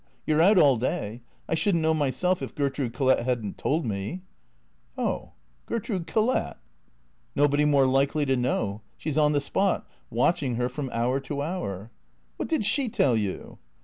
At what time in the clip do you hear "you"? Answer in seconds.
0.25-0.35, 13.15-13.59